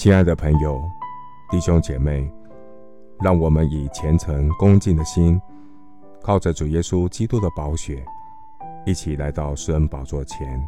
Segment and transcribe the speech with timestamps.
[0.00, 0.82] 亲爱的朋友、
[1.50, 2.26] 弟兄姐妹，
[3.18, 5.38] 让我们以虔诚恭敬的心，
[6.22, 8.02] 靠着主耶稣基督的宝血，
[8.86, 10.66] 一起来到施恩宝座前，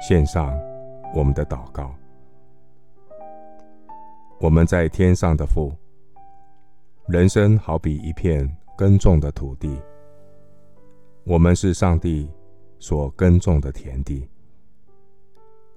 [0.00, 0.58] 献上
[1.14, 1.94] 我们的祷告。
[4.40, 5.70] 我们在天上的父，
[7.06, 9.78] 人生好比一片耕种的土地，
[11.24, 12.26] 我们是上帝
[12.78, 14.26] 所耕种的田地。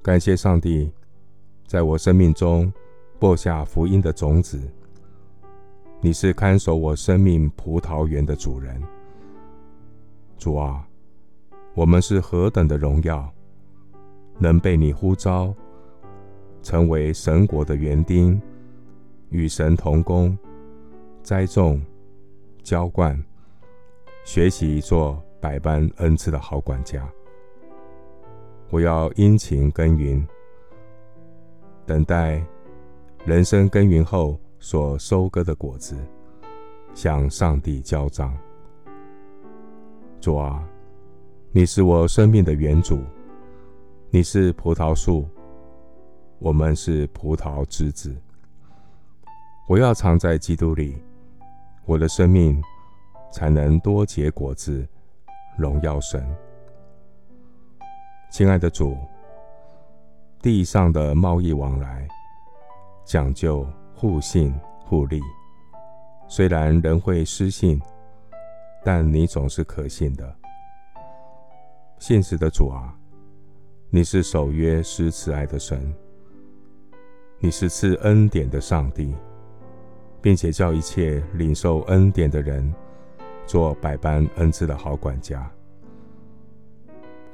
[0.02, 0.90] 感谢上帝。
[1.72, 2.70] 在我生命中
[3.18, 4.60] 播下福音的种子，
[6.02, 8.84] 你是看守我生命葡萄园的主人。
[10.38, 10.86] 主啊，
[11.74, 13.26] 我们是何等的荣耀，
[14.38, 15.56] 能被你呼召，
[16.62, 18.42] 成为神国的园丁，
[19.30, 20.38] 与神同工，
[21.24, 21.82] 栽种、
[22.64, 23.18] 浇灌，
[24.26, 27.10] 学习做百般恩赐的好管家。
[28.72, 30.28] 我要殷勤耕耘。
[31.86, 32.44] 等待
[33.26, 35.96] 人生耕耘后所收割的果子，
[36.94, 38.36] 向上帝交账。
[40.20, 40.64] 主啊，
[41.52, 43.00] 你是我生命的园主，
[44.10, 45.28] 你是葡萄树，
[46.38, 48.16] 我们是葡萄枝子。
[49.68, 50.96] 我要藏在基督里，
[51.86, 52.62] 我的生命
[53.32, 54.88] 才能多结果子，
[55.58, 56.24] 荣耀神。
[58.32, 58.96] 亲爱的主。
[60.42, 62.08] 地上的贸易往来
[63.06, 64.52] 讲究互信
[64.84, 65.22] 互利，
[66.28, 67.80] 虽然人会失信，
[68.84, 70.36] 但你总是可信的。
[72.00, 72.92] 信实的主啊，
[73.92, 75.94] 你是守约施慈爱的神，
[77.38, 79.14] 你是赐恩典的上帝，
[80.24, 82.74] 并且叫一切领受恩典的人
[83.46, 85.48] 做百般恩赐的好管家。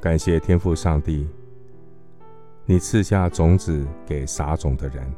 [0.02, 1.26] 感谢天父上帝。
[2.70, 5.10] 你赐下种子给撒种的人，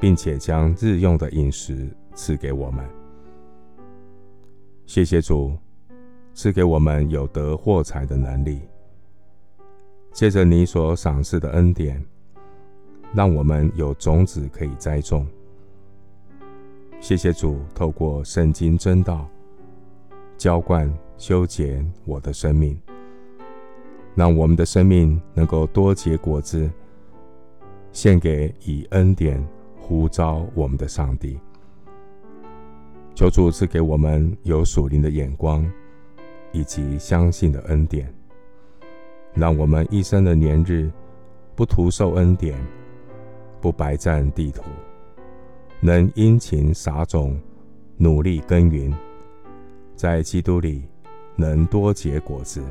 [0.00, 2.84] 并且将日用的饮食赐给我们。
[4.86, 5.56] 谢谢主，
[6.34, 8.60] 赐给我们有得获财的能力。
[10.12, 12.04] 借着你所赏赐的恩典，
[13.14, 15.24] 让我们有种子可以栽种。
[16.98, 19.28] 谢谢主，透过圣经真道，
[20.36, 22.76] 浇灌修剪我的生命。
[24.20, 26.70] 让我们的生命能够多结果子，
[27.90, 29.42] 献给以恩典
[29.78, 31.40] 呼召我们的上帝。
[33.14, 35.66] 求主赐给我们有属灵的眼光，
[36.52, 38.12] 以及相信的恩典，
[39.32, 40.92] 让我们一生的年日
[41.56, 42.62] 不徒受恩典，
[43.58, 44.60] 不白占地土，
[45.80, 47.40] 能殷勤撒种，
[47.96, 48.92] 努力耕耘，
[49.96, 50.82] 在基督里
[51.36, 52.62] 能多结果子。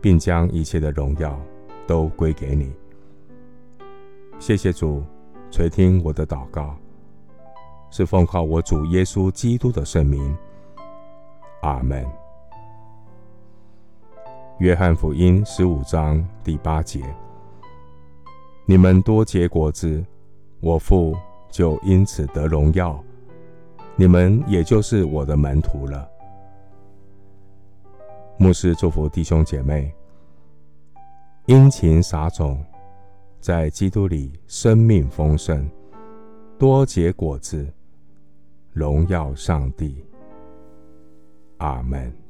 [0.00, 1.38] 并将一切的荣耀
[1.86, 2.72] 都归给你。
[4.38, 5.02] 谢谢主
[5.50, 6.76] 垂听我的祷告，
[7.90, 10.36] 是奉靠我主耶稣基督的圣名。
[11.62, 12.06] 阿门。
[14.58, 17.02] 约翰福音十五章第八节：
[18.66, 20.04] 你们多结果子，
[20.60, 21.16] 我父
[21.50, 23.02] 就因此得荣耀，
[23.96, 26.08] 你们也就是我的门徒了。
[28.40, 29.92] 牧师祝福弟兄姐妹，
[31.46, 32.64] 殷勤撒种，
[33.40, 35.68] 在基督里生命丰盛，
[36.56, 37.66] 多结果子，
[38.72, 40.04] 荣耀上帝。
[41.56, 42.27] 阿门。